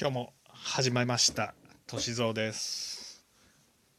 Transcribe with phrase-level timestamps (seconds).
[0.00, 1.54] 今日も始まりました。
[1.88, 3.24] 歳三です。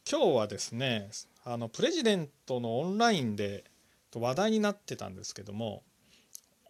[0.09, 1.09] 今日はですね
[1.43, 3.65] あのプレジデントのオンラインで
[4.15, 5.83] 話題になってたんですけども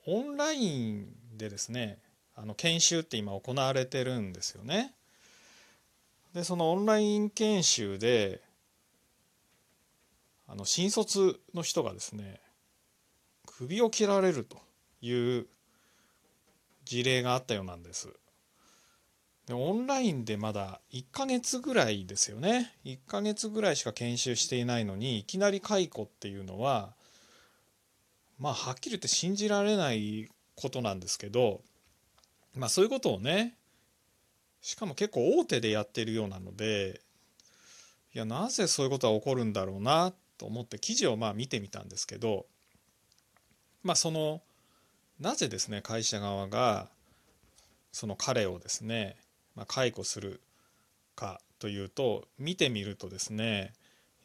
[0.07, 1.05] オンライン
[1.38, 2.00] でですね
[2.36, 4.96] あの研修って今行われてるんですよね。
[6.34, 8.41] でそのオンライン研修で
[10.48, 12.41] あの新卒の人がですね
[13.46, 14.57] 首を切られると
[15.02, 15.46] いう
[16.83, 18.10] 事例があったようなんです。
[19.54, 22.74] オンラインでまだ1ヶ月ぐらいですよね。
[22.86, 26.94] 1ヶ月ぐらいしか研修していないのにいきなり解雇っていうのは
[28.39, 31.62] まあはっきり言って信じられないことなんですけど
[32.56, 33.56] まあそういうことをね
[34.62, 37.02] しかも結構大手でやってるようなので
[38.14, 42.45] いやなぜそういうことが起こるんだろうなと思って記事をまあ見てみたんですけど
[43.84, 44.42] まあその
[45.20, 46.88] なぜですね会社側が
[47.91, 49.16] その彼をですね
[49.59, 50.39] まあ、解雇する
[51.17, 53.73] かというと見てみるとですね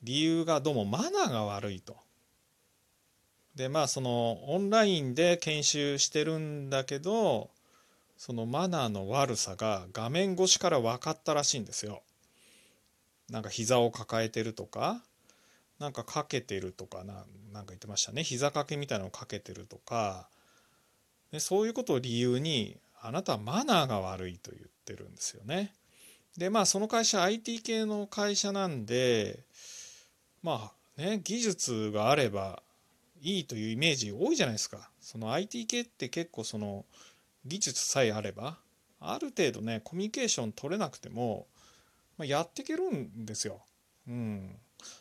[0.05, 1.97] 理由がどうもマナーが悪いと。
[3.57, 7.51] でまあそのオンラインで研修してるんだけど
[8.17, 12.03] そのマナーの悪さが画面越しから分かったらしいんですよ。
[13.29, 15.03] なんか膝を抱えてるとか
[15.81, 20.29] なんかかけてるとかななんか言ってましたね膝掛けみたいなのをかけてるとか
[21.33, 25.73] でそういうことを理由にあなたはマナーが悪いと言ってるんですよね。
[26.37, 29.45] でまあその会社 IT 系の会社なんで
[30.43, 32.63] まあね技術があれば
[33.23, 34.91] いいというイメージ多いじゃないですか。
[35.01, 36.85] その IT 系って結構その
[37.47, 38.59] 技術さえあれば
[39.01, 41.47] ある程度ねコミュニケーション取れなくても、
[42.19, 43.63] まあ、やっていけるんですよ。
[44.07, 44.57] うん、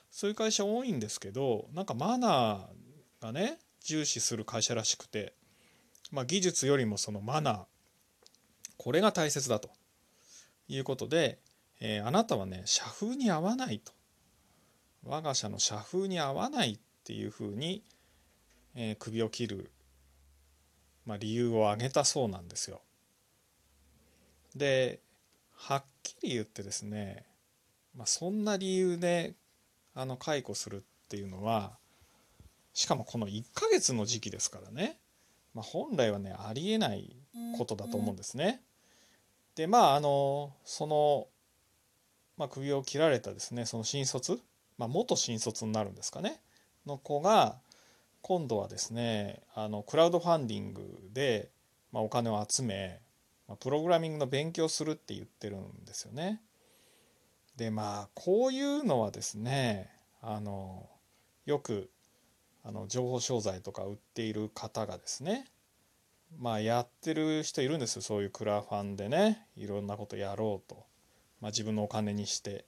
[0.09, 5.33] そういう会社多いんですけどなんかマナーがね重視する会社らしくて、
[6.11, 7.65] まあ、技術よりもそのマナー
[8.83, 9.69] これが大切だと
[10.67, 11.39] いうことで、
[11.79, 13.93] えー、あなたはね社風に合わないと
[15.05, 17.81] 我が社の社風に合わないっていうふうに、
[18.75, 19.71] えー、首を切る、
[21.05, 22.81] まあ、理由を挙げたそうなんですよ。
[24.53, 24.99] で
[25.55, 27.23] はっきり言ってですね、
[27.95, 29.33] まあ、そんな理由で
[29.95, 31.77] あの解雇するっていうのは
[32.73, 34.97] しかもこの1ヶ月の時期ですからね、
[35.53, 37.15] まあ、本来はねありえない
[37.57, 38.61] ことだと思うんですね。
[39.55, 41.27] でまああのその、
[42.37, 44.39] まあ、首を切られたですねその新卒、
[44.77, 46.39] まあ、元新卒になるんですかね
[46.85, 47.57] の子が
[48.21, 50.81] 今度はですねあのクラウドファンディング
[51.13, 51.49] で、
[51.91, 52.99] まあ、お金を集め、
[53.47, 56.41] まあ、プログラミングの勉強するって言ってるんですよね。
[57.57, 59.91] でまあこういうのはですね
[60.21, 60.89] あの
[61.45, 61.89] よく
[62.63, 65.45] あの情報商材とか売っている方がですね
[66.39, 70.85] まあやってる人いるんですよそういうクラファンでねいろんなことやろうと、
[71.41, 72.65] まあ、自分のお金にして。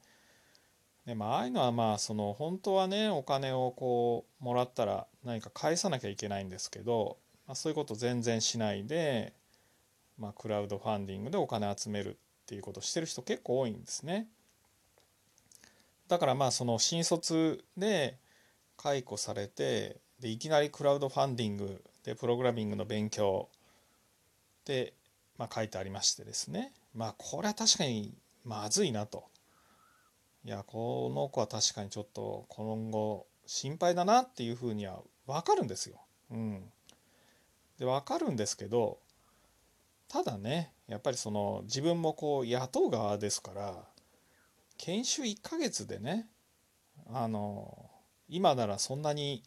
[1.06, 7.18] でまあああいうのはまあその本当はねお金をこうもらったら何か返さなきゃいけないんですけど、
[7.48, 9.34] まあ、そういうこと全然しないで、
[10.18, 14.28] まあ、クラウドファンディングでお金集めるっていうことをしてる人結構多いんですね。
[16.08, 18.18] だからまあその新卒で
[18.78, 23.50] 解雇されてでいきなりクラウドファンディングでプログラミングの勉強
[24.66, 24.94] で、
[25.38, 26.74] まあ、書いてありましてですね。
[26.94, 29.26] まあこれは確かにまずいなと。
[30.44, 36.00] いやこの子は確かにちょっと今後心配だなっていうふうには分かるんですよ。
[36.32, 36.72] うん、
[37.80, 39.00] で分かるんですけど
[40.08, 43.86] ただねやっぱりその自分もこう雇う側ですから
[44.78, 46.28] 研修1ヶ月でね
[47.12, 47.90] あの
[48.28, 49.44] 今ならそんなに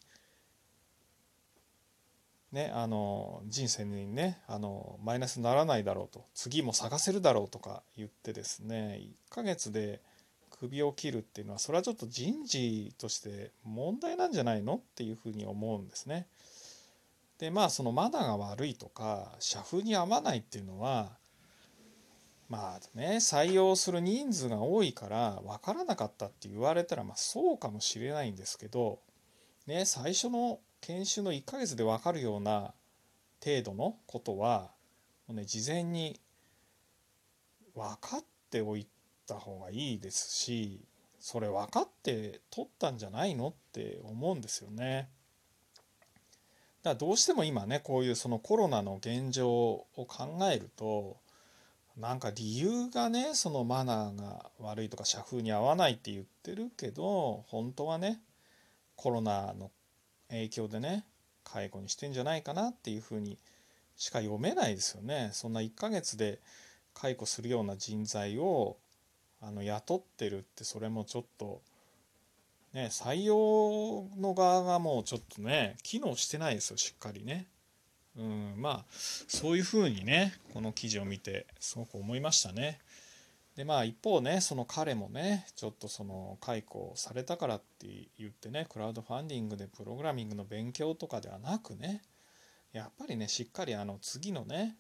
[2.51, 9.01] ね、あの人生にねあのマイナスにならないだろうと次も探せるだろうとか言ってですね
[9.31, 10.01] 1ヶ月で
[10.59, 16.27] 首を切るっていうのはそれはちょっと人事として問題なんじゃないのっていうふうに思うんですね。
[17.39, 21.13] でまあそのマナーが悪いとか社風に合わないっていうのは
[22.49, 28.99] まあね採用する人数が多いから分からなかったって言われたらまあそうかもしれないんですけど
[29.69, 32.73] ね最初の研修の1ヶ月で分かるような
[33.45, 34.71] 程度のことは
[35.27, 36.19] もう、ね、事前に
[37.75, 38.87] 分かっておい
[39.27, 40.81] た方がいいですし
[41.21, 45.09] それ分かって取ったんじゃないのって思うんですよね。
[46.83, 51.19] だからどうしても今ねこういうそのコロナの現状を考えると
[51.97, 58.21] なんか理由がねそのマナーが悪いとか社風に合わないって言ってるけど本当はね
[58.99, 59.71] コロナの
[60.29, 61.05] 影響でね
[61.45, 63.39] 解雇にしてんじゃないかなっていうふうに
[63.97, 65.31] しか読めないですよね。
[65.33, 66.41] そんな1ヶ月で
[66.95, 68.77] 解雇するような人材を
[69.41, 71.63] あの雇ってるってそれもちょっと
[72.75, 77.47] ね採用の側がもうちょっとね機能してないですよしっかりね。
[78.17, 82.81] うん、まあそういうふうにねこの記事を見てすごく思いましたね。
[83.59, 92.03] でまあ一方ねその彼もねちょっとその解雇されたからって言ってねクラウドファンディングでプログラミングの勉強とかではなくね
[92.73, 94.77] やっぱりねしっかりあの次のね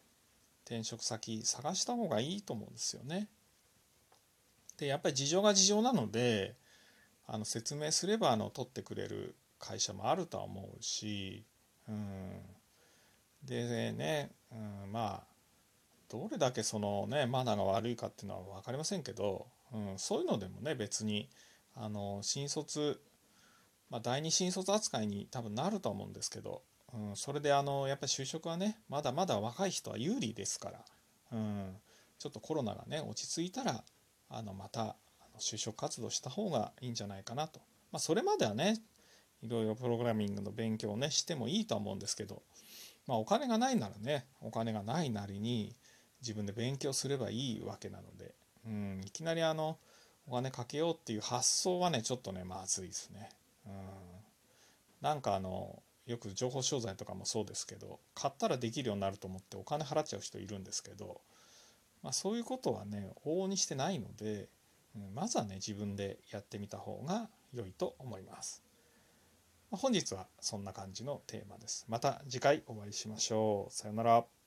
[0.64, 3.26] 転職先探した方がいいと思うんですよね。
[4.76, 6.54] でやっぱり事情が事情なので
[7.26, 11.44] あの説明すればあの取ってくれる会社もあるとは思うし、
[11.88, 12.42] うん、
[13.42, 15.37] でね、うん、まあ
[16.10, 21.28] どれだけそのねマナーが悪いかっていうのは分かりませんけど、うん、そういうのでもね別に
[21.76, 23.00] あの新卒、
[23.90, 26.62] まあ、第二新卒扱いに多分なると思うんですけど、
[26.92, 30.84] うん、それであのやっぱり就職はねまだまだ若い人は有利ですから、
[31.32, 31.76] うん、
[32.18, 33.84] ちょっとコロナがね落ち着いたら
[34.30, 34.96] あのまた
[35.38, 37.60] 就職活動した方がいいんじゃないかなと。
[37.92, 38.78] まあ、それまではね
[39.42, 42.42] いろいろプログラミングの勉強をねしてもいいとは思うんですけど、
[43.06, 45.74] まあ、お金がないならねお金がないなりに
[46.20, 48.34] 自分で勉強すればいいわけなので、
[48.66, 49.78] うん、いきなりあの
[50.26, 53.30] お金かけようっていう発想はねちょっとねまずいですね。
[53.66, 53.72] うん、
[55.00, 61.20] なんかあのよく情報商材とかもそうですけど買ったらできるようになると思ってお金払っちゃう人いるんですけど、
[62.02, 64.48] まあ、そういうことはね往々にしてないので、
[64.96, 68.62] うん、まずはね自分でやってみた方が良いと思います。
[69.70, 71.84] 本日はそんな感じのテーマです。
[71.88, 73.72] また次回お会いしましょう。
[73.72, 74.37] さようなら。